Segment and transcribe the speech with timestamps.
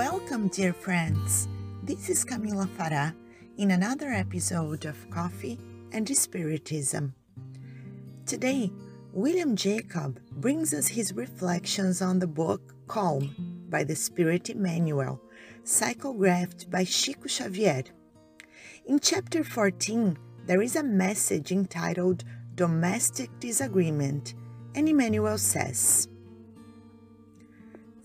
[0.00, 1.46] Welcome, dear friends.
[1.82, 3.14] This is Camila Farah
[3.58, 5.58] in another episode of Coffee
[5.92, 7.12] and Spiritism.
[8.24, 8.72] Today,
[9.12, 15.20] William Jacob brings us his reflections on the book Calm by the Spirit Emmanuel,
[15.64, 17.84] psychographed by Chico Xavier.
[18.86, 22.24] In chapter 14, there is a message entitled
[22.54, 24.32] Domestic Disagreement,
[24.74, 26.08] and Emmanuel says,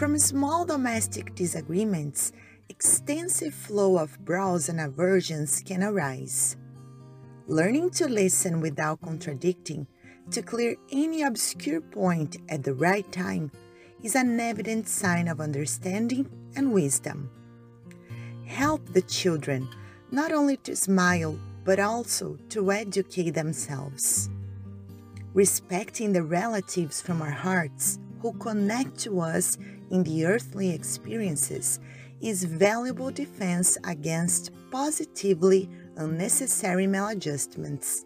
[0.00, 2.32] from small domestic disagreements,
[2.70, 6.56] extensive flow of brows and aversions can arise.
[7.48, 9.86] Learning to listen without contradicting,
[10.30, 13.52] to clear any obscure point at the right time,
[14.02, 16.26] is an evident sign of understanding
[16.56, 17.28] and wisdom.
[18.46, 19.68] Help the children
[20.10, 24.30] not only to smile, but also to educate themselves.
[25.34, 29.58] Respecting the relatives from our hearts who connect to us
[29.90, 31.80] in the earthly experiences
[32.20, 38.04] is valuable defense against positively unnecessary maladjustments.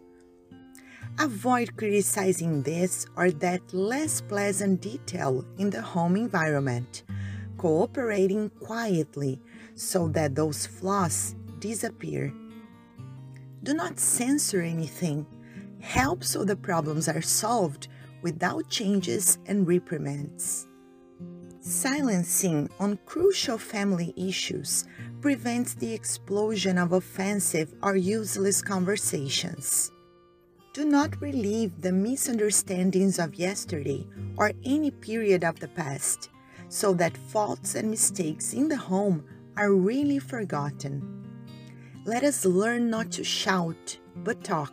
[1.19, 7.05] Avoid criticizing this or that less pleasant detail in the home environment,
[7.57, 9.41] cooperating quietly
[9.75, 12.33] so that those flaws disappear.
[13.62, 15.27] Do not censor anything.
[15.81, 17.89] Help so the problems are solved
[18.25, 20.67] without changes and reprimands.
[21.61, 24.84] Silencing on crucial family issues
[25.20, 29.92] prevents the explosion of offensive or useless conversations.
[30.72, 36.30] Do not relieve the misunderstandings of yesterday or any period of the past,
[36.68, 39.24] so that faults and mistakes in the home
[39.56, 41.24] are really forgotten.
[42.05, 44.73] Let us learn not to shout, but talk.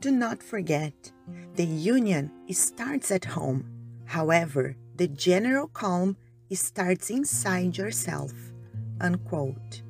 [0.00, 1.10] Do not forget,
[1.56, 3.64] the union starts at home.
[4.04, 6.16] However, the general calm
[6.52, 8.32] starts inside yourself.
[9.00, 9.82] Unquote.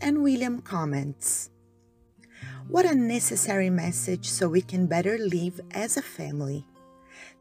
[0.00, 1.50] And William comments
[2.68, 6.66] What a necessary message so we can better live as a family.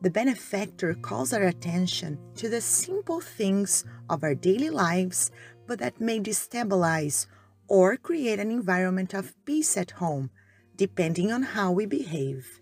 [0.01, 5.31] The benefactor calls our attention to the simple things of our daily lives,
[5.67, 7.27] but that may destabilize
[7.69, 10.31] or create an environment of peace at home,
[10.75, 12.61] depending on how we behave.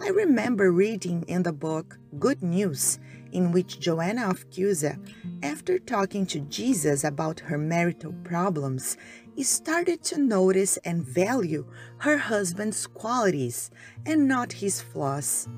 [0.00, 2.98] I remember reading in the book Good News,
[3.32, 4.98] in which Joanna of Cusa,
[5.42, 8.96] after talking to Jesus about her marital problems,
[9.42, 11.66] started to notice and value
[11.98, 13.70] her husband's qualities
[14.06, 15.48] and not his flaws.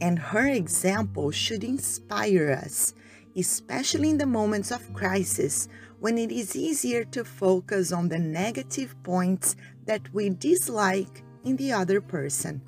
[0.00, 2.94] And her example should inspire us,
[3.36, 5.68] especially in the moments of crisis
[6.04, 9.56] when it is easier to focus on the negative points
[9.86, 12.60] that we dislike in the other person.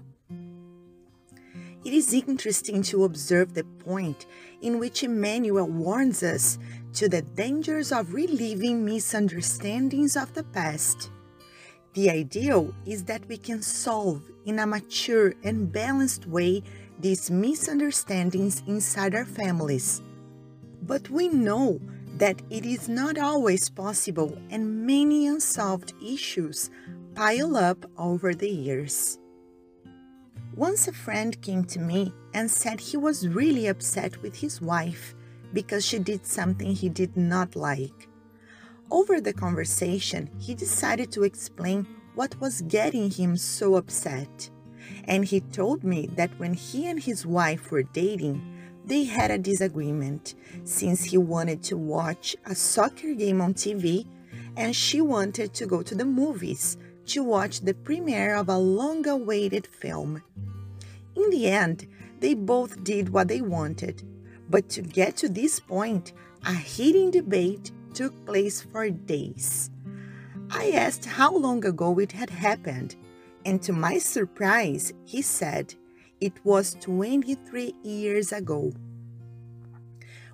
[1.85, 4.25] It is interesting to observe the point
[4.63, 6.59] in which Emmanuel warns us
[6.95, 11.11] to the dangers of reliving misunderstandings of the past.
[11.93, 16.63] The ideal is that we can solve in a mature and balanced way
[17.01, 20.01] these misunderstandings inside our families.
[20.81, 21.83] But we know
[22.19, 26.71] that it is not always possible and many unsolved issues
[27.15, 29.19] pile up over the years.
[30.55, 35.15] Once a friend came to me and said he was really upset with his wife
[35.53, 38.09] because she did something he did not like.
[38.91, 44.50] Over the conversation, he decided to explain what was getting him so upset.
[45.05, 48.41] And he told me that when he and his wife were dating,
[48.87, 54.06] they had a disagreement since he wanted to watch a soccer game on TV
[54.56, 59.06] and she wanted to go to the movies to watch the premiere of a long
[59.06, 60.23] awaited film.
[61.15, 61.87] In the end,
[62.21, 64.03] they both did what they wanted,
[64.49, 66.12] but to get to this point,
[66.44, 69.71] a heated debate took place for days.
[70.50, 72.97] I asked how long ago it had happened,
[73.44, 75.75] and to my surprise, he said
[76.21, 78.73] it was 23 years ago.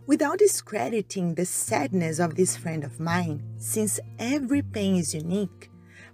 [0.06, 5.70] Without discrediting the sadness of this friend of mine, since every pain is unique,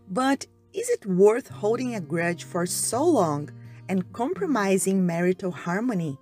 [0.09, 3.50] but is it worth holding a grudge for so long
[3.88, 6.19] and compromising marital harmony?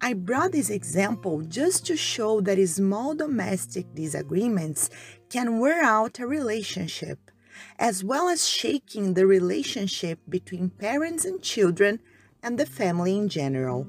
[0.00, 4.90] I brought this example just to show that small domestic disagreements
[5.30, 7.30] can wear out a relationship,
[7.78, 12.00] as well as shaking the relationship between parents and children
[12.46, 13.88] and the family in general.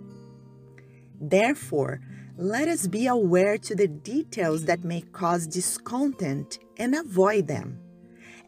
[1.22, 2.02] Therefore,
[2.38, 7.80] let us be aware to the details that may cause discontent and avoid them.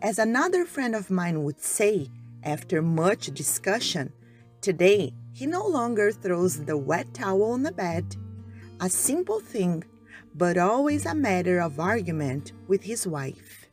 [0.01, 2.07] As another friend of mine would say,
[2.41, 4.11] after much discussion,
[4.61, 8.15] today he no longer throws the wet towel on the bed.
[8.81, 9.83] A simple thing,
[10.33, 13.67] but always a matter of argument with his wife.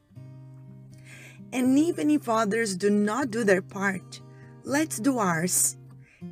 [1.51, 4.21] And even if others do not do their part,
[4.65, 5.79] let's do ours.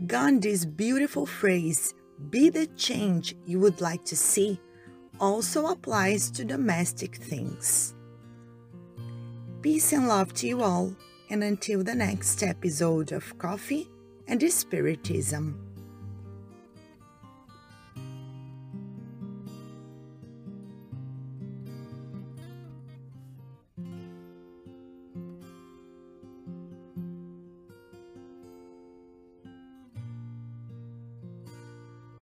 [0.07, 1.95] Gandhi's beautiful phrase,
[2.31, 4.61] be the change you would like to see,
[5.19, 7.95] also applies to domestic things.
[9.63, 10.95] Peace and love to you all,
[11.31, 13.89] and until the next episode of Coffee
[14.27, 15.64] and Spiritism.